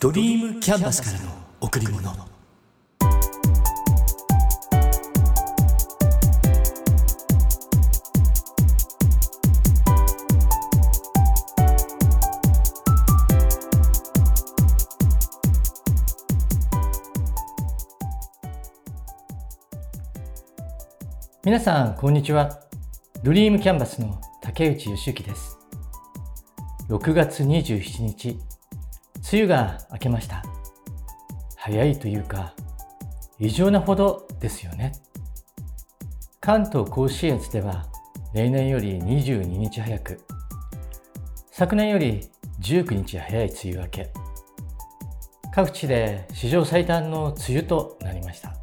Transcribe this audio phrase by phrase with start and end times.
[0.00, 2.00] ドリームキャンバスからの贈り物。
[21.44, 22.58] 皆さんこんにちは。
[23.22, 25.58] ドリームキャンバスの竹内義之です。
[26.88, 28.49] 6月27日。
[29.32, 30.42] 梅雨が明けました。
[31.54, 32.52] 早いというか
[33.38, 34.92] 異常なほどですよね。
[36.40, 37.86] 関東甲信越では
[38.34, 40.20] 例年より22日早く
[41.52, 42.28] 昨年より
[42.60, 44.12] 19日早い梅雨明け。
[45.52, 48.54] 各地で史上最短の梅雨となりました。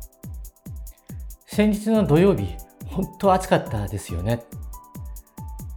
[1.46, 2.56] 先日の土曜日
[2.88, 4.44] 本当暑かったですよね。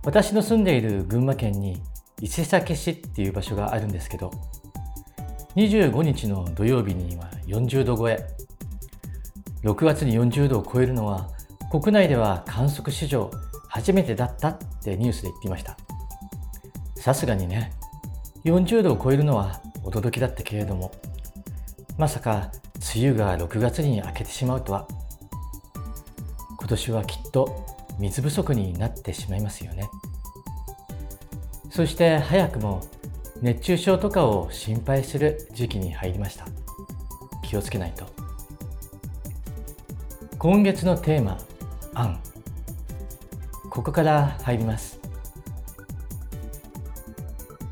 [0.02, 1.80] 私の住んでいる群馬県に
[2.20, 4.30] 伊勢崎市っていう場所があるんですけど
[5.60, 8.26] 25日の土曜日には40度超え。
[9.62, 11.28] 6月に40度を超えるのは
[11.70, 13.30] 国内では観測史上
[13.68, 15.76] 初めてだったってニュースで言っていました。
[16.96, 17.72] さすがにね
[18.44, 20.92] 40度を超えるのは驚きだったけれども
[21.98, 22.50] まさか
[22.94, 24.88] 梅雨が6月に明けてしまうとは。
[26.58, 27.66] 今年はきっと
[27.98, 29.90] 水不足になってしまいますよね。
[31.70, 32.80] そして早くも
[33.42, 36.46] 熱中症とかを心配する時期に入りました。
[37.42, 38.04] 気をつけないと。
[40.38, 41.38] 今月のテーマ
[41.94, 42.20] 「アン」
[43.70, 45.00] ここから入ります。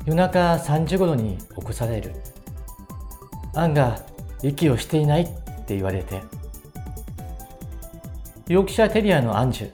[0.05, 2.15] 夜中3時頃に起こされる。
[3.53, 4.01] アンが
[4.41, 5.27] 息をしていないっ
[5.65, 6.21] て言われて。
[8.47, 9.71] ヨークシャーテリアのアンジュ。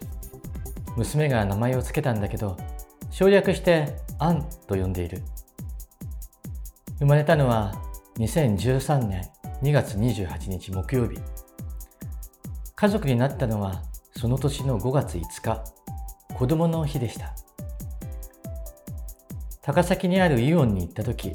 [0.98, 2.58] 娘が名前を付けたんだけど
[3.12, 5.22] 省略してアンと呼んでいる。
[7.00, 7.74] 生まれたのは
[8.20, 9.30] 2013年
[9.62, 11.20] 2月28日木曜日。
[12.74, 13.84] 家族になったのは
[14.16, 15.64] その年の5月5日
[16.34, 17.36] 子供の日でした。
[19.62, 21.34] 高崎にあるイオンに行った時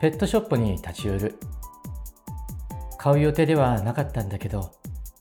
[0.00, 1.38] ペットショップに立ち寄る。
[2.98, 4.72] 買う予定ではなかったんだけど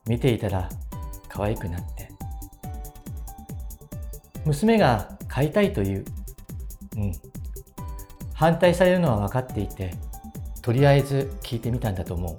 [0.07, 0.69] 見ていたら
[1.29, 2.11] 可愛くなって。
[4.45, 6.05] 娘が買いたいという。
[6.95, 7.26] うん。
[8.37, 9.95] 反対されるのは分かっていて
[10.61, 12.37] とりあえず聞いてみたんだと思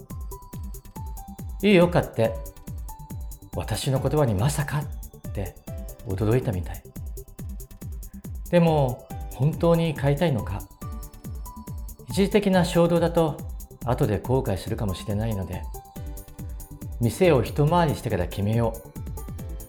[1.60, 1.66] う。
[1.66, 2.32] いいよ買って。
[3.56, 5.56] 私の言葉にまさかって
[6.06, 6.82] 驚いたみたい。
[8.50, 10.62] でも本当に買いたいのか？
[12.10, 13.36] 一時的な衝動だと
[13.84, 15.62] 後で後悔するかもしれないので
[17.00, 18.72] 店を一回りしてから決めよ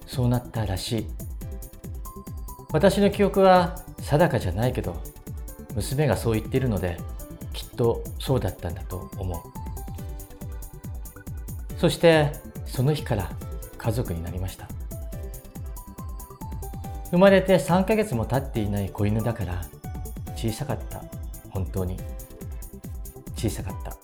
[0.06, 0.09] う。
[0.09, 1.07] そうなったらしい。
[2.72, 5.01] 私の記憶は定かじゃないけど
[5.75, 6.97] 娘がそう言っているので
[7.53, 9.40] きっとそうだったんだと思う。
[11.78, 12.31] そして
[12.66, 13.30] その日から
[13.78, 14.68] 家族になりました。
[17.12, 19.63] 生まれて3ヶ月も経っていない子犬だから
[20.35, 21.03] 小さかった。
[21.50, 21.97] 本当に。
[23.36, 23.96] 小さかった。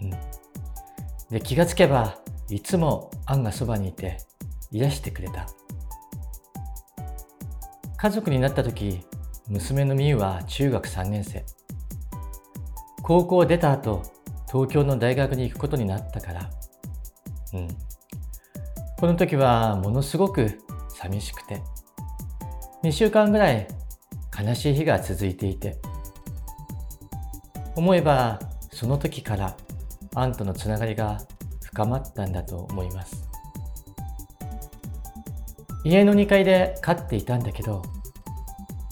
[0.00, 0.10] うん。
[1.30, 2.18] で気がつけば
[2.48, 4.18] いつもアンがそばにいて
[4.72, 5.46] 癒してくれた。
[7.96, 9.04] 家族になった時
[9.50, 11.44] 娘のみゆは中学3年生。
[13.02, 14.00] 高校を出た後
[14.46, 16.50] 東京の大学に行くことになったから。
[17.54, 17.68] うん。
[18.96, 21.60] この時はものすごく寂しくて。
[22.84, 23.66] 2週間ぐらい
[24.40, 25.80] 悲しい日が続いていて。
[27.74, 28.38] 思えば
[28.70, 29.56] その時から
[30.14, 31.18] アンとのつながりが
[31.64, 33.28] 深まったんだと思います。
[35.82, 37.82] 家の2階で飼っていたんだけど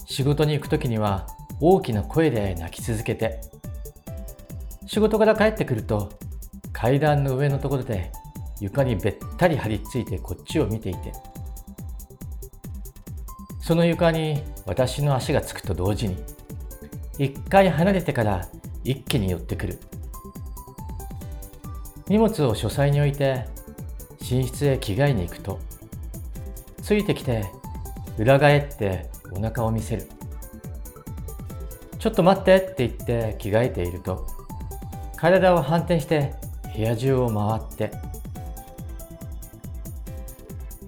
[0.09, 1.27] 仕事に行く時には
[1.61, 3.41] 大きな声で泣き続けて
[4.87, 6.09] 仕事から帰ってくると
[6.73, 8.11] 階段の上のところで
[8.59, 11.13] 床にべったり張り付いてこっちを見ていて
[13.61, 16.17] その床に私の足がつくと同時に
[17.19, 18.47] 一回離れてから
[18.83, 19.79] 一気に寄ってくる。
[22.07, 23.45] 荷物を書斎に置いて
[24.19, 25.59] 寝室へ着替えに行くと
[26.81, 27.45] ついてきて
[28.17, 30.07] 裏返ってお腹を見せる
[31.97, 34.25] ちょっと待ってって言って着替えていると
[35.17, 36.33] 体を反転して
[36.75, 37.91] 部屋中を回って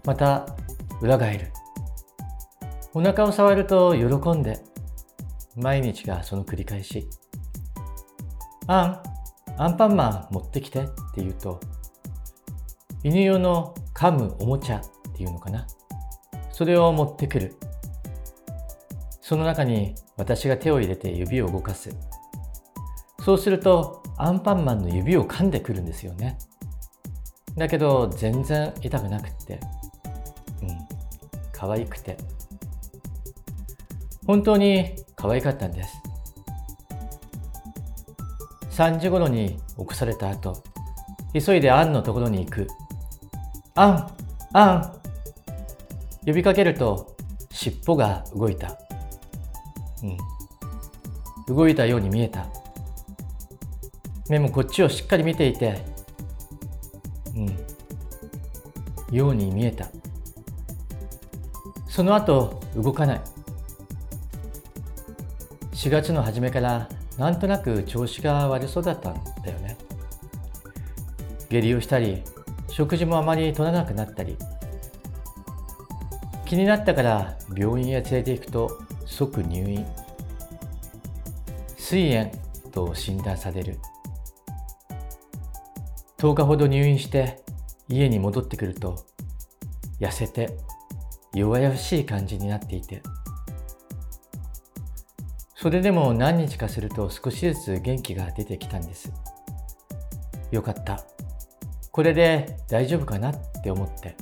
[0.05, 0.47] また
[1.01, 1.51] 裏返る。
[2.93, 4.59] お腹を触ると喜んで
[5.55, 7.07] 毎日がその繰り返し
[8.67, 9.03] あん
[9.57, 11.59] アンパンマン持ってきてって言うと
[13.03, 14.81] 犬用の噛むおもちゃっ
[15.15, 15.65] ていうのかな。
[16.51, 17.55] それを持ってくる。
[19.31, 21.89] その中に私が手を入れて指を動かす。
[23.23, 26.37] そうするとアンパンマンの指を噛んでくるんですよね。
[27.55, 29.61] だけど全然痛くなくって。
[30.61, 30.77] うん。
[31.53, 32.17] 可愛くて。
[34.27, 35.93] 本当に可愛かったんです。
[38.71, 40.61] 3時頃に起こされた後
[41.33, 42.67] 急いでアンのところに行く。
[43.75, 44.07] アン
[44.51, 44.99] アン。
[46.25, 47.15] 呼びかけると
[47.49, 48.77] 尻尾が動いた。
[50.03, 51.55] うん。
[51.55, 52.47] 動いたように見えた。
[54.29, 55.83] 目もこっちをしっかり見ていて
[57.35, 57.39] う
[59.13, 59.15] ん。
[59.15, 59.87] ように見えた。
[61.87, 63.21] その後動かない。
[65.73, 66.87] 4月の初めから
[67.17, 69.77] なんとなく調子が悪そうだったんだよね。
[71.49, 72.23] 下痢をしたり
[72.69, 74.37] 食事もあまり取らなくなったり。
[76.45, 78.81] 気になったから病院へ連れて行くと
[79.11, 79.85] 即入院。
[81.77, 82.31] 膵炎
[82.71, 83.77] と診断される。
[86.17, 87.43] 10日ほど入院して
[87.89, 89.05] 家に戻ってくると
[89.99, 90.55] 痩せて
[91.33, 93.03] 弱々しい感じになっていて。
[95.55, 99.11] それでも何日かすると少しずつ元気が出てきたんです。
[100.51, 101.03] よかった。
[101.91, 104.15] これで大丈夫かなって思って。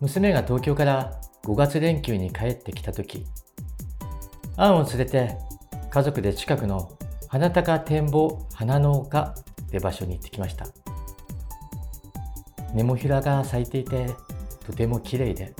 [0.00, 3.26] 娘が東京から5月連休に帰ってきた時
[4.56, 5.36] アンを連れて
[5.90, 6.92] 家族で近くの
[7.28, 10.66] 花高展望花農家って場所に行ってきました。
[12.74, 14.06] ネモフィラが咲いていて
[14.64, 15.54] とても綺麗で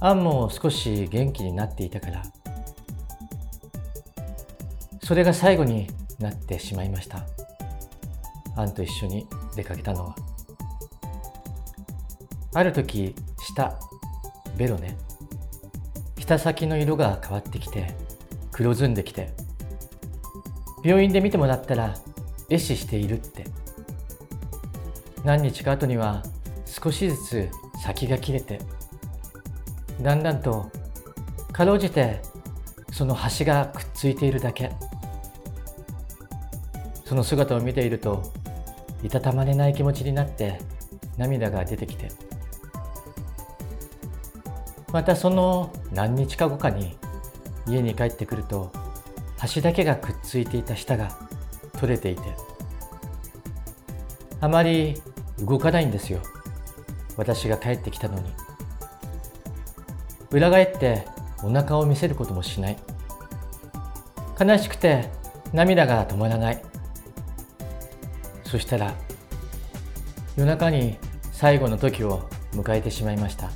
[0.00, 2.22] アンも少し元気になっていたから
[5.02, 7.24] それが最後になってしまいました。
[8.54, 10.16] アンと一緒に出かけたのは。
[12.54, 13.78] ある時舌
[14.56, 14.96] ベロね。
[16.18, 17.94] 舌先の色が変わってきて
[18.52, 19.32] 黒ずんできて。
[20.84, 21.94] 病院で見てもらったら
[22.48, 23.46] 壊死しているって。
[25.24, 26.22] 何日か後には
[26.66, 27.48] 少しずつ
[27.82, 28.60] 先が切れて。
[30.00, 30.70] だんだんと
[31.52, 32.20] かろうじて
[32.90, 34.70] その端がくっついているだけ。
[37.04, 38.22] その姿を見ていると
[39.02, 40.60] いたたまれない気持ちになって
[41.16, 42.10] 涙が出てきて。
[44.92, 46.96] またその何日か後かに
[47.66, 48.70] 家に帰ってくると
[49.38, 51.16] 端だけがくっついていた舌が
[51.78, 52.22] 取れていて
[54.40, 55.00] あまり
[55.38, 56.20] 動かないんですよ。
[57.16, 58.32] 私が帰ってきたのに。
[60.30, 61.06] 裏返って
[61.44, 62.76] お腹を見せることもしない。
[64.40, 65.08] 悲しくて
[65.52, 66.62] 涙が止まらない。
[68.44, 68.94] そしたら
[70.36, 70.98] 夜中に
[71.32, 73.50] 最後の時を迎えてしまいました。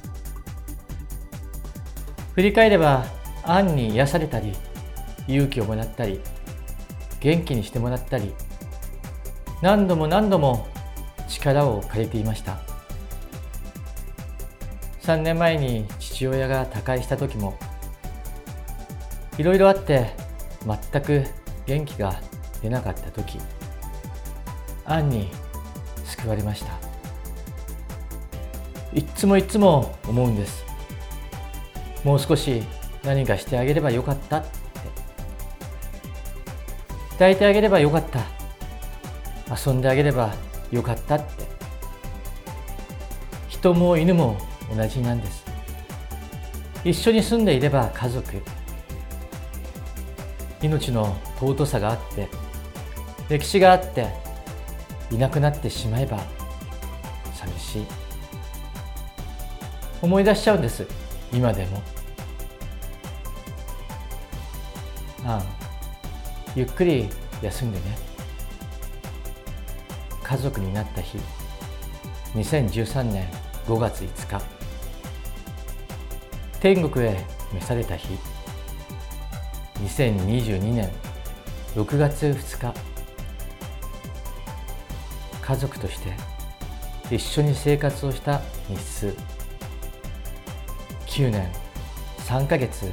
[2.37, 3.07] 振り返れば
[3.45, 4.53] アンに癒されたり
[5.27, 6.21] 勇気をもらったり
[7.19, 8.35] 元気にしてもらったり
[9.63, 10.69] 何度も何度も
[11.31, 12.59] 力を借りていました。
[15.01, 17.57] 3年前に父親が他界した時も
[19.39, 20.11] いろいろあって
[20.93, 21.25] 全く
[21.65, 22.21] 元気が
[22.61, 23.39] 出なかった時
[24.85, 25.31] アンに
[26.05, 26.73] 救われました。
[28.93, 30.66] いっつもいっつも思うんです。
[32.07, 32.63] もう少し
[33.03, 34.49] 何かしてあげればよかったって。
[37.15, 38.21] 抱いてあげればよかった。
[39.53, 40.33] 遊んであげれば
[40.71, 41.45] よかったって。
[43.49, 44.39] 人も犬も
[44.73, 45.45] 同じなんです。
[46.85, 48.41] 一緒に住んでいれば家族。
[50.63, 52.29] 命の尊さがあって
[53.29, 54.07] 歴史があって
[55.11, 56.21] いなくなってしまえば
[57.35, 57.87] 寂しい。
[60.01, 61.06] 思い出しちゃうんです。
[61.33, 61.83] 今でも。
[65.25, 65.43] ああ。
[66.55, 67.09] ゆっくり
[67.43, 67.99] 休んでね。
[70.23, 71.19] 家族になった日。
[72.35, 73.29] 2013年
[73.67, 74.45] 5月5日。
[76.61, 78.09] 天国へ召された日。
[79.83, 80.91] 2022年
[81.75, 82.81] 6月2日。
[85.43, 86.13] 家族として
[87.15, 89.36] 一緒に生活をした日数。
[91.17, 91.51] 9年
[92.27, 92.93] 3ヶ月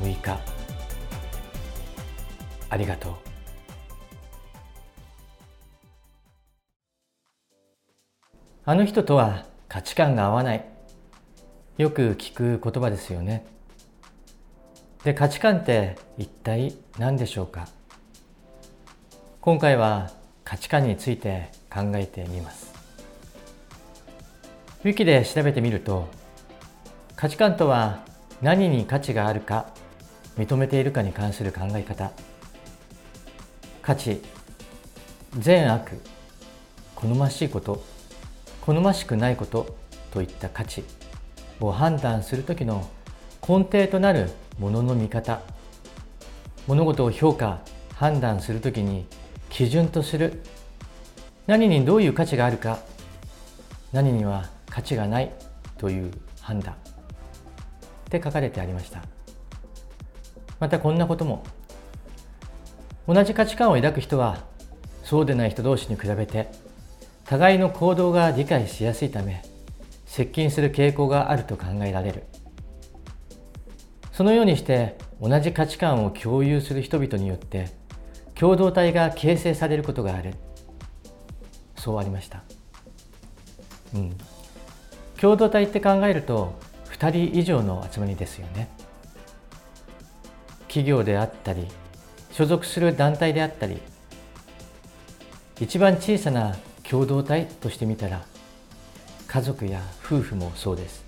[0.00, 0.40] 6日。
[2.70, 3.12] ありがとう。
[8.64, 10.64] あの人とは価値観が合わない。
[11.76, 13.44] よく聞く言葉ですよね。
[15.04, 17.68] で価値観って一体何でしょうか？
[19.42, 20.10] 今回は
[20.42, 22.72] 価値観について考えてみます。
[24.84, 26.21] ウィキで調べてみると
[27.22, 28.00] 価値観とは
[28.40, 29.66] 何に価値があるか
[30.36, 32.10] 認めているかに関する考え方。
[33.80, 34.20] 価値
[35.38, 36.00] 善悪
[36.96, 37.84] 好ましいこと
[38.62, 39.76] 好ましくないこと
[40.10, 40.82] といった価値
[41.60, 42.90] を判断する時の
[43.48, 45.42] 根底となるものの見方。
[46.66, 47.60] 物事を評価
[47.94, 49.06] 判断する時に
[49.48, 50.42] 基準とする。
[51.46, 52.80] 何にどういう価値があるか
[53.92, 55.32] 何には価値がない
[55.78, 56.10] という
[56.40, 56.81] 判断。
[58.18, 59.02] って書かれてありました。
[60.60, 61.42] またこんなことも。
[63.08, 64.44] 同じ価値観を抱く人は
[65.02, 66.48] そうでない人同士に比べて
[67.24, 69.42] 互いの行動が理解しやすいため
[70.06, 72.24] 接近する傾向があると考えられる。
[74.12, 77.70] そのようにして同じ価値観を共有する人々によって
[78.34, 80.34] 共同体が形成されることがある。
[81.76, 82.42] そうありました。
[83.94, 84.16] うん。
[85.18, 86.54] 共同体って考えると
[87.02, 88.68] 2人以上の集まりですよね。
[90.68, 91.66] 企業であったり
[92.30, 93.78] 所属する団体であったり
[95.60, 96.56] 一番小さな
[96.88, 98.24] 共同体としてみたら
[99.26, 101.04] 家族や夫婦もそうです。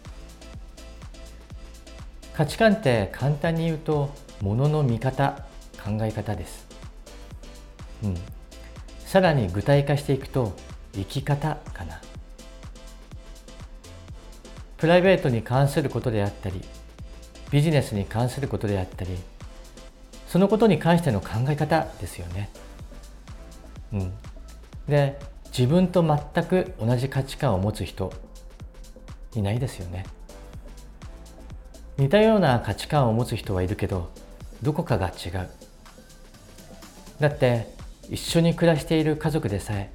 [2.35, 5.45] 価値観って簡単に言うとものの見方
[5.85, 6.67] 考え方です。
[8.03, 8.17] うん。
[9.07, 10.57] さらに具体化していくと
[10.93, 12.01] 生き方かな。
[14.85, 16.61] プライベートに関することであったり
[17.51, 19.17] ビジネスに関することであったり
[20.29, 22.51] そのことに関しての考え方ですよね。
[23.95, 24.13] うん、
[24.87, 28.13] で自分と全く同じ価値観を持つ人
[29.35, 30.05] いないですよね。
[31.97, 34.11] 似たような価値観を持つ人はいるけど
[34.61, 35.49] どこかが違う。
[37.21, 37.69] だって
[38.11, 39.91] 一緒に暮らしている家族でさえ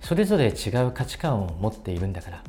[0.00, 2.42] それぞれ違う価値観を持っているんだから。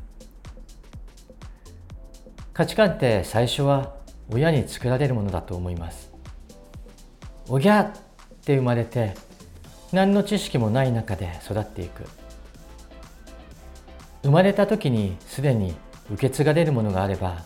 [2.60, 3.96] 価値観って最初は
[4.30, 6.12] 親に作られるものだと思います。
[7.48, 7.92] おぎゃっ
[8.44, 9.14] て生まれて
[9.94, 12.04] 何の知識もない中で育っていく。
[14.24, 15.74] 生まれた時にすでに
[16.12, 17.44] 受け継がれるものがあれば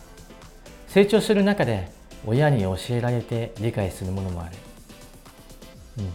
[0.88, 1.92] 成長する中で
[2.26, 4.56] 親に教えられて理解するものもある、
[5.98, 6.10] うん、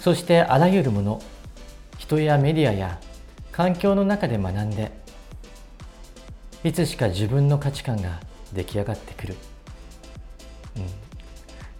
[0.00, 1.22] そしてあらゆるもの
[1.98, 2.98] 人やメディアや
[3.52, 5.03] 環境の中で学んで
[6.64, 8.20] いつしか自分の価値観が
[8.54, 9.36] 出来上がってくる、
[10.76, 10.86] うん、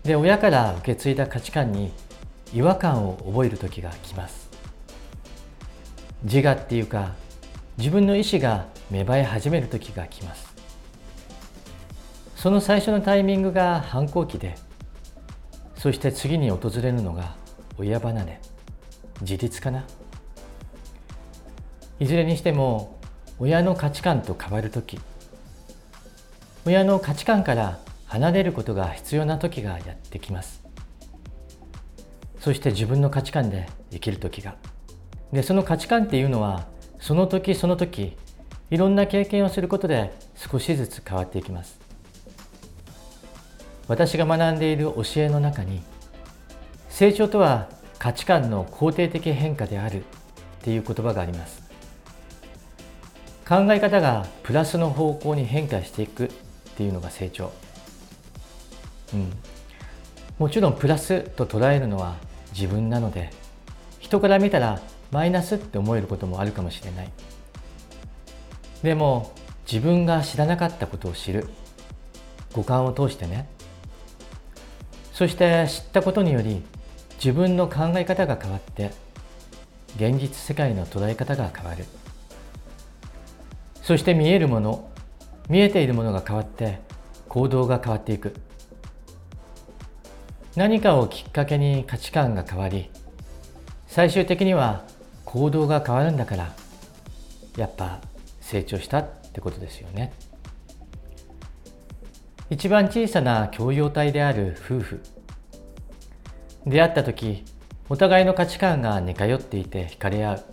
[0.02, 1.90] で親から受け継いだ価値観に
[2.52, 4.50] 違和感を覚える時が来ます。
[6.22, 7.12] 自我っていうか
[7.78, 10.54] 自分の意志が芽生え始める時が来ます。
[12.36, 14.54] その最初のタイミングが反抗期で
[15.76, 17.34] そして次に訪れるのが
[17.78, 18.40] 親離れ
[19.22, 19.86] 自立かな。
[21.98, 22.93] いずれにしても
[23.40, 25.00] 親の価値観と変わる時。
[26.66, 30.62] 親の価値観から離れることが必要な時がやってきます。
[32.38, 34.54] そして自分の価値観で生きる時が。
[35.32, 36.66] でその価値観っていうのは
[37.00, 38.16] その時その時
[38.70, 41.80] いろんな経験をすることで少しずつ変わっていきます。
[43.88, 45.82] 私が学んでいる教えの中に
[46.88, 50.04] 成長とは価値観の肯定的変化であるっ
[50.62, 51.63] ていう言葉があります。
[53.46, 56.28] 考え方がプラスの方向に変化していくっ
[56.76, 57.52] ていうのが成長。
[59.12, 59.30] うん、
[60.38, 62.16] もちろんプラスと捉えるのは
[62.52, 63.30] 自分なので
[64.00, 64.80] 人から見たら
[65.12, 67.10] マイナスって思えることもあるかもしれない。
[68.82, 69.32] でも
[69.70, 71.46] 自分が知らなかったことを知る。
[72.54, 73.48] 五感を通してね。
[75.12, 76.62] そして知ったことにより
[77.16, 78.90] 自分の考え方が変わって
[79.96, 81.84] 現実世界の捉え方が変わる。
[83.84, 84.90] そして見えるもの
[85.50, 86.78] 見えているものが変わって
[87.28, 88.34] 行動が変わっていく。
[90.56, 92.88] 何かをきっかけに価値観が変わり
[93.86, 94.84] 最終的には
[95.26, 96.54] 行動が変わるんだから
[97.58, 98.00] やっぱ
[98.40, 100.14] 成長したってことですよね。
[102.48, 105.02] 一番小さな共用体である夫婦。
[106.66, 107.44] 出会った時
[107.90, 110.44] お互いの価値観が似通っていて惹かれ合う。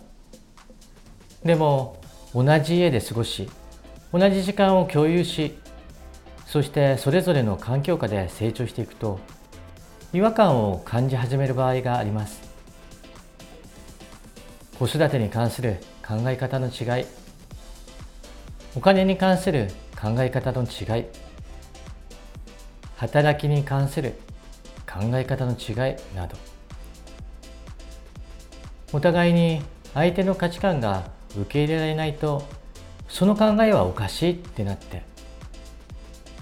[1.46, 2.01] でも
[2.34, 3.48] 同じ家で過ごし
[4.12, 5.56] 同じ時間を共有し
[6.46, 9.20] そしてそれぞれの環境下で成長していくと
[10.12, 12.52] 違和感を感じ始める場合があります。
[14.82, 17.04] 子育てに関する考え方の違い
[18.74, 21.04] お金に関する考え方の違い
[22.96, 24.14] 働きに関する
[24.92, 26.36] 考え方の違いなど
[28.92, 29.62] お互いに
[29.94, 32.46] 相手の価値観が受け入れられないと
[33.08, 35.02] その考えはおかしいってなって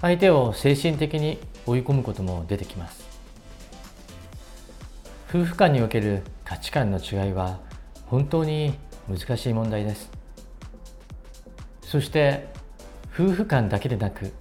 [0.01, 3.09] 相手を精神的に追い込むことも出てきます。
[5.29, 7.59] 夫婦間における価値観の違いは
[8.07, 8.73] 本当に
[9.07, 10.11] 難しい問題です。
[11.83, 12.47] そして
[13.13, 14.33] 夫婦間だけでなく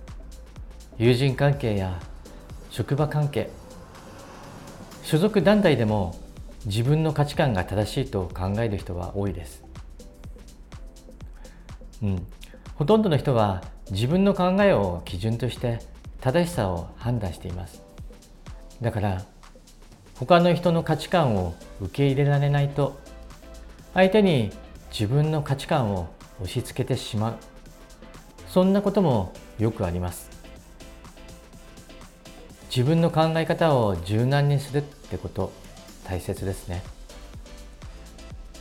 [0.99, 2.01] 友人関係や
[2.71, 3.51] 職場関係
[5.03, 6.15] 所属団体でも
[6.67, 9.65] 自分の価値観が正しいと考える人は多いです、
[12.03, 12.27] うん、
[12.75, 15.81] ほとんどの人は自分の考えを基準として
[16.21, 17.83] 正しさを判断しています。
[18.81, 19.23] だから
[20.15, 22.99] 他の人の価値観を受け入れられないと
[23.95, 24.51] 相手に
[24.91, 26.09] 自分の価値観を
[26.41, 27.37] 押し付けてしまう。
[28.49, 30.31] そんなこともよくあります。
[32.69, 35.53] 自分の考え方を柔軟にするってこと
[36.05, 36.83] 大切ですね。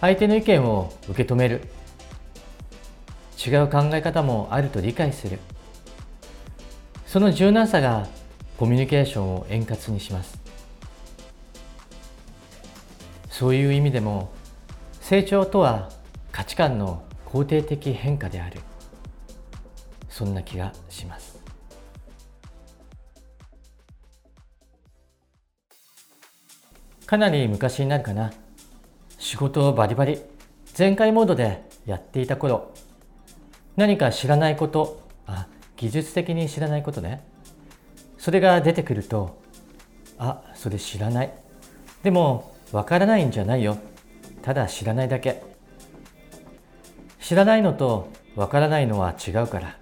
[0.01, 1.61] 相手の意見を受け止める。
[3.45, 5.39] 違う考え方もあると理解する。
[7.05, 8.05] その柔軟さが
[8.57, 10.37] コミュニケーションを円滑にします。
[13.29, 14.33] そういう意味でも
[14.99, 15.89] 成長とは
[16.33, 18.59] 価値観の肯定的変化である。
[20.09, 21.39] そんな気がします。
[27.05, 28.33] かなり昔になるかな。
[29.17, 30.21] 仕事をバリバリ
[30.73, 32.73] 全開モードでやっていた頃。
[33.75, 35.01] 何か知らないこと。
[35.25, 35.47] あ
[35.77, 37.23] 技術的に知らないことね。
[38.17, 39.41] それが出てくると
[40.17, 41.33] あそれ知らない。
[42.03, 43.77] でもわからないんじゃないよ。
[44.41, 45.41] ただ知らないだけ。
[47.21, 49.77] 知らないのとわからないのは違うから。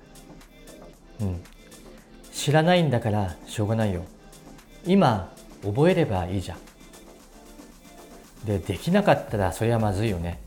[1.21, 1.43] うん。
[2.31, 4.03] 知らないんだからしょうがないよ。
[4.85, 6.59] 今覚えればいいじゃん。
[8.45, 10.39] でできなかったらそれはまずいよね。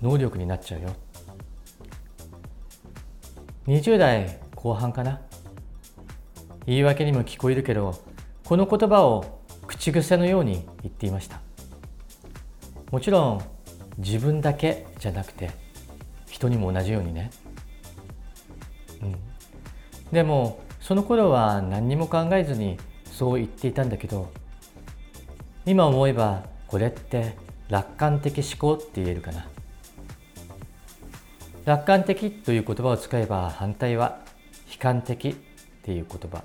[0.00, 0.90] 能力になっちゃうよ。
[3.66, 5.20] 20代後半かな。
[6.66, 8.00] 言い訳にも聞こえるけど
[8.44, 11.40] この言葉を口癖のように言っていました。
[12.92, 13.42] もちろん
[13.98, 15.50] 自分だけじゃなくて
[16.28, 17.30] 人にも同じようにね、
[19.02, 19.16] うん、
[20.12, 22.78] でもその頃は何にも考えずに
[23.10, 24.30] そう言っていたんだけど
[25.64, 27.34] 今思えばこれって
[27.68, 29.48] 楽観的思考って言えるかな。
[31.66, 34.20] 楽観的という言葉を使えば反対は
[34.70, 35.34] 悲観的っ
[35.82, 36.44] ていう言葉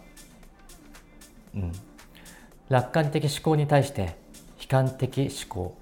[1.54, 1.72] うん。
[2.70, 4.16] 楽観的思考に対して
[4.60, 5.78] 悲観的思考。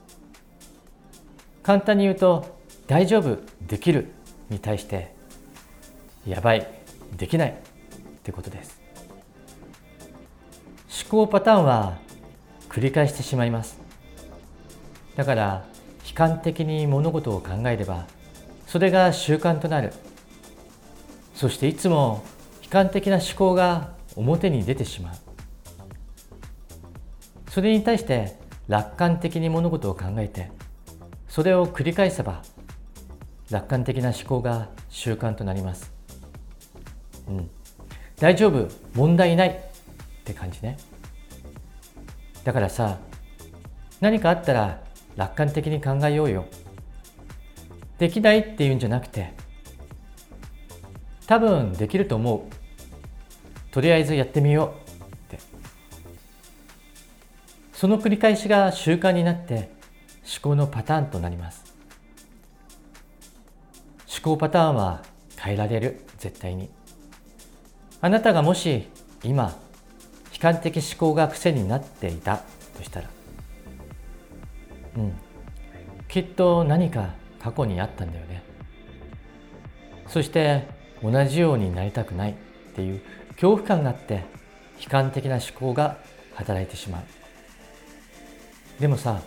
[1.63, 4.11] 簡単に言うと大丈夫できる
[4.49, 5.13] に対して
[6.27, 6.67] やばい
[7.15, 7.53] できないっ
[8.23, 8.81] てことです。
[11.09, 11.97] 思考パターンは
[12.67, 13.79] 繰り返してしまいます。
[15.15, 15.65] だから
[16.05, 18.05] 悲観的に物事を考えれば
[18.69, 19.91] それが習慣となる
[21.33, 22.23] そしていつも
[22.61, 25.15] 悲観的な思考が表に出てしまう
[27.49, 30.51] それに対して楽観的に物事を考えて
[31.27, 32.43] それを繰り返せば
[33.49, 35.91] 楽観的な思考が習慣となります。
[37.27, 37.49] うん、
[38.19, 38.67] 大丈夫？
[38.93, 40.77] 問題ないって感じね。
[42.43, 42.99] だからさ
[43.99, 44.83] 何かあったら
[45.15, 46.45] 楽観的に考えようよ。
[47.99, 49.33] できないっていうんじゃなくて
[51.27, 52.41] 多分できると思う。
[53.71, 55.37] とりあえずやってみようって。
[57.71, 59.69] その繰り返しが習慣になって
[60.23, 61.71] 思考のパターンとなります。
[64.07, 65.03] 思考パターンは
[65.37, 66.01] 変えられる。
[66.17, 66.71] 絶対に。
[68.01, 68.87] あなたがもし
[69.23, 69.55] 今
[70.33, 72.41] 悲観的思考が癖になっていた
[72.75, 73.09] としたら。
[74.97, 75.13] うん。
[76.07, 78.43] きっと何か過去にあったんだよね。
[80.07, 80.67] そして
[81.03, 82.35] 同じようになりたくないっ
[82.75, 83.01] ていう
[83.33, 84.25] 恐怖感があって
[84.81, 85.97] 悲観的な思考が
[86.35, 88.81] 働いてしまう。
[88.81, 89.21] でもさ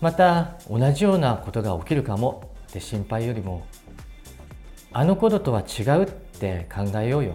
[0.00, 3.66] また同じようなことが起きるかもって心配よりも
[4.92, 7.34] あのことは違うって考えようよ。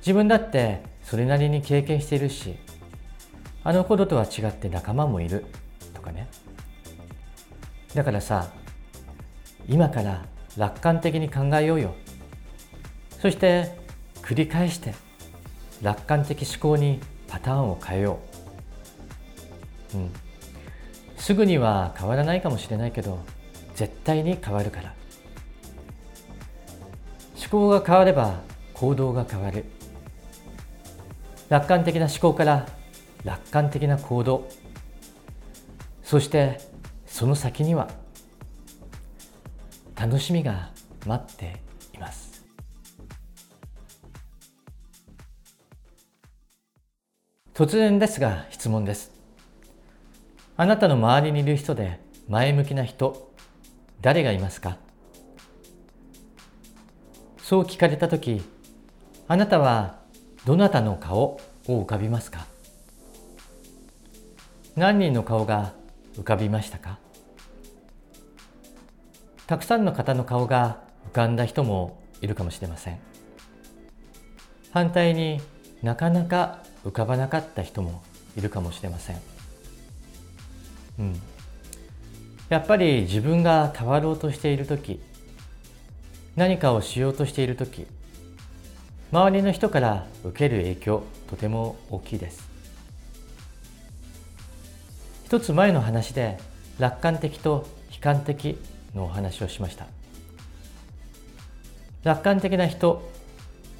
[0.00, 2.56] 自分だってそれなりに経験しているし
[3.62, 5.46] あのこととは違って仲間もいる
[5.94, 6.28] とかね。
[7.94, 8.50] だからさ
[9.68, 10.26] 今から
[10.56, 11.94] 楽観的に考えようよ。
[13.20, 13.78] そして
[14.22, 14.94] 繰り返して
[15.82, 18.18] 楽観的思考にパターンを変えよ
[19.94, 19.96] う。
[19.96, 20.10] うん。
[21.16, 23.20] すぐには変わらないかもしれないけど
[23.74, 24.94] 絶対に変わるから。
[27.36, 28.40] 思考が変われば
[28.74, 29.64] 行動が変わる。
[31.48, 32.66] 楽観的な思考から
[33.24, 34.48] 楽観的な行動。
[36.02, 36.60] そして
[37.14, 37.88] その先には
[39.94, 40.72] 楽しみが
[41.06, 41.60] 待って
[41.94, 42.44] います。
[47.54, 49.12] 突然ですが質問です。
[50.56, 53.32] あなたの周りにいる人で前向きな人
[54.00, 54.76] 誰がいますか？
[57.38, 58.42] そう聞かれた時
[59.28, 60.00] あなたは
[60.44, 62.44] どなたの顔を浮かびますか？
[64.74, 65.74] 何人の顔が
[66.16, 67.03] 浮かびましたか？
[69.46, 70.78] たくさんの方の顔が
[71.10, 72.98] 浮かんだ人もいるかもしれません。
[74.74, 75.40] 反対に
[75.84, 78.02] なかなか浮かばなかった人も
[78.36, 79.20] いるかもしれません、
[80.98, 81.20] うん、
[82.48, 85.00] やっぱり自分が変わろうとしている時
[86.34, 87.86] 何かをしようとしている時
[89.12, 92.50] 周りの人から受ける影響とても大きいです。
[95.26, 96.38] 一つ前の話で
[96.80, 98.58] 楽観的と悲観的
[98.94, 99.86] のお話をしました。
[102.02, 103.02] 楽観的な人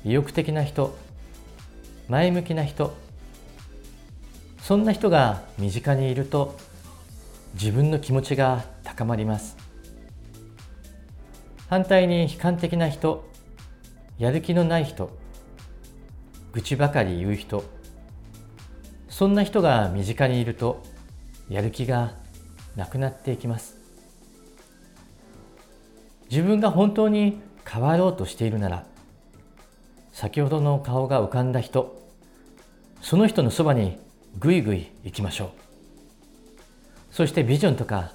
[0.05, 0.96] 意欲的な人
[2.09, 2.94] 前向きな人
[4.61, 6.57] そんな人が身近にいると
[7.55, 9.57] 自分の気持ちが高まります。
[11.68, 13.29] 反対に悲観的な人
[14.18, 15.11] やる気のない人
[16.53, 17.64] 愚痴ばかり言う人
[19.09, 20.83] そんな人が身近にいると
[21.48, 22.14] やる気が
[22.77, 23.84] なくなっていきます。
[26.30, 28.87] 自分が本当に変わろうとしているなら
[30.12, 32.02] 先ほどの顔が浮かんだ人
[33.00, 33.98] その人のそばに
[34.38, 35.48] ぐいぐい行きましょう。
[37.10, 38.12] そしてビジョンとか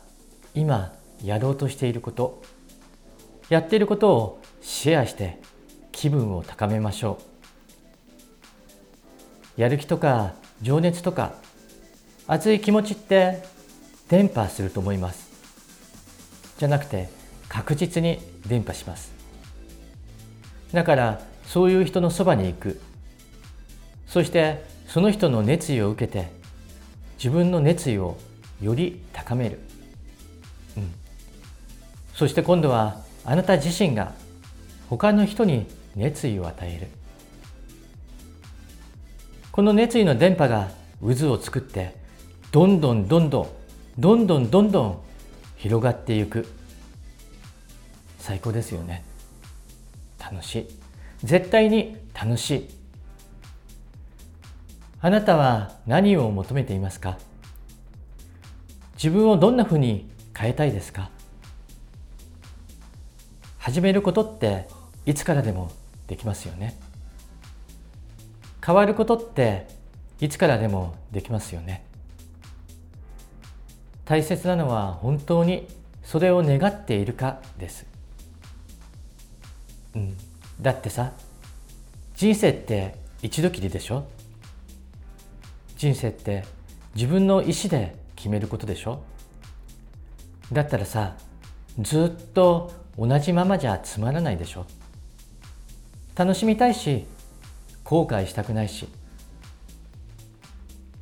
[0.54, 0.94] 今
[1.24, 2.42] やろうとしていること
[3.48, 5.40] やっていることをシェアして
[5.92, 7.20] 気分を高めましょ
[9.58, 9.62] う。
[9.62, 11.34] やる気とか情熱とか
[12.28, 13.44] 熱い気持ちって
[14.08, 15.30] 伝播すると思います。
[16.58, 17.19] じゃなくて
[17.50, 19.12] 確実に伝播します。
[20.72, 22.80] だからそういう人のそばに行く。
[24.08, 26.32] そしてその人の熱意を受けて
[27.18, 28.18] 自分の熱意を
[28.62, 29.60] より高める、
[30.78, 30.92] うん、
[32.14, 34.14] そして今度はあなた自身が
[34.90, 36.88] 他の人に熱意を与える。
[39.52, 40.70] この熱意の電波が
[41.02, 41.96] 渦を作って
[42.52, 43.48] どんどんどんどん
[43.98, 45.00] どんどんどんどん
[45.58, 46.48] 広がっていく。
[48.20, 49.04] 最高ですよね。
[50.20, 50.68] 楽しい。
[51.24, 52.70] 絶対に楽しい。
[55.02, 57.18] あなたは何を求めていますか？
[58.96, 61.10] 自分をどんなふうに変えたいですか？
[63.58, 64.68] 始めることって
[65.06, 65.72] いつからでも
[66.08, 66.78] できますよね。
[68.66, 69.68] 変わることって
[70.20, 71.86] いつからでもできますよね。
[74.06, 75.68] 大切なのは本当に
[76.04, 77.86] それを願っているかです、
[80.00, 80.18] うん、
[80.62, 81.12] だってさ
[82.16, 84.08] 人生って一度きりでしょ？
[85.76, 86.46] 人生って
[86.96, 89.04] 自分の意思で決めることでしょ？
[90.52, 91.16] だったらさ
[91.80, 94.66] ずっと同じままじゃつまらないでしょ？
[96.16, 97.06] 楽しみたいし
[97.84, 98.88] 後悔したくないし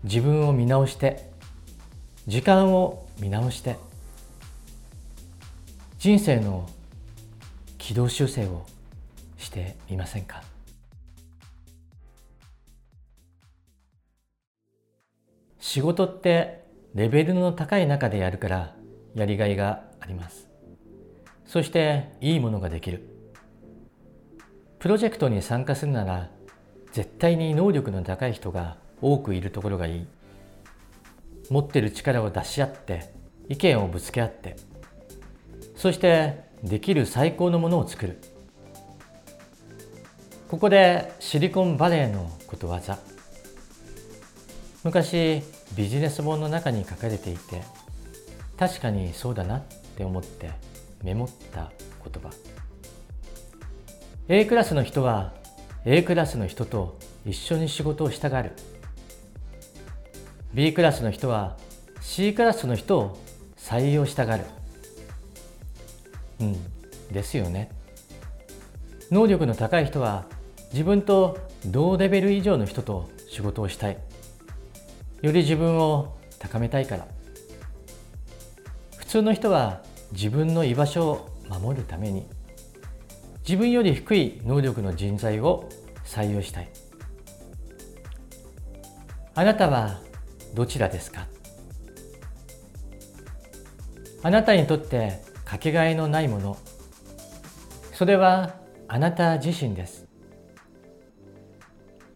[0.03, 1.29] 自分を見直して
[2.27, 3.77] 時間を見直して
[5.97, 6.69] 人生の
[7.77, 8.65] 軌道修正を
[9.37, 10.43] してみませんか？
[15.59, 18.75] 仕事ってレベルの高い中でやるから
[19.13, 20.47] やりがいがあります。
[21.45, 23.07] そしていいものができる。
[24.79, 26.29] プロジェクトに参加するなら
[26.93, 30.07] 絶対に能力の高い人が多くいるところがいい。
[31.49, 33.13] 持ってる力を出し合って
[33.49, 34.55] 意見をぶつけ合って。
[35.75, 38.19] そしてできる最高のものを作る。
[40.49, 42.97] ここでシリコンバレーのことわざ。
[44.85, 45.43] 昔
[45.75, 47.61] ビジネス本の中に書かれていて
[48.57, 49.63] 確かにそうだなっ
[49.97, 50.51] て思って
[51.03, 51.71] メモった
[52.03, 52.29] 言葉。
[54.29, 55.33] A クラスの人は
[55.83, 58.53] A クラスの人と一緒に仕事をしたがる。
[60.53, 61.57] B クラスの人は
[61.99, 63.19] C クラスの人を
[63.57, 64.45] 採用したがる。
[66.39, 66.55] うん
[67.11, 67.69] ですよね。
[69.11, 70.25] 能力の高い人は
[70.71, 73.97] 自分と同レベル以上の人と仕事をしたい。
[75.21, 77.07] より自分を高めたいから。
[78.97, 82.27] 普通の人は自分の居場所を守るために
[83.47, 85.69] 自分より低い能力の人材を
[86.05, 86.69] 採用したい。
[89.33, 90.01] あなたは
[90.53, 91.27] どちらですか？
[94.23, 96.57] あなたにとってかけがえのないもの。
[97.93, 98.55] それは
[98.87, 100.06] あなた自身です。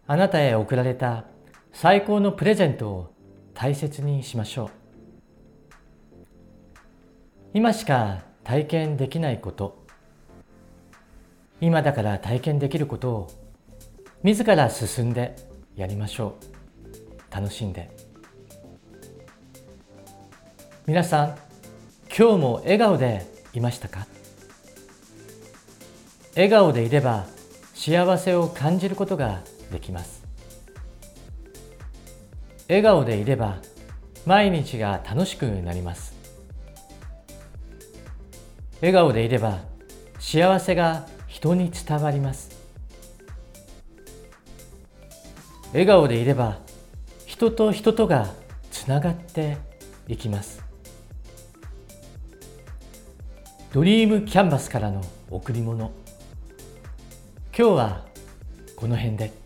[0.07, 1.25] あなたへ贈られた
[1.71, 3.13] 最高のプレゼントを
[3.53, 4.69] 大切にしましょう。
[7.53, 9.85] 今しか体験できないこと。
[11.59, 13.31] 今だから体験できることを
[14.23, 15.35] 自ら進んで
[15.75, 16.35] やりましょ
[17.31, 17.33] う。
[17.33, 17.89] 楽しんで。
[20.85, 21.37] 皆さん
[22.15, 24.07] 今日も笑顔でいましたか？
[26.35, 27.27] 笑顔でいれば
[27.73, 30.23] 幸せを感じることができます。
[32.67, 33.57] 笑顔でいれば
[34.25, 36.13] 毎日が楽しくなります。
[38.81, 39.59] 笑顔でいれば
[40.19, 42.49] 幸せが人に伝わります。
[45.71, 46.59] 笑顔でいれば
[47.25, 48.33] 人と人とが
[48.71, 49.57] つながって
[50.07, 50.63] いきます。
[53.73, 55.91] ドリームキャンバスからの贈り物。
[57.57, 58.05] 今日は
[58.75, 59.40] この辺で。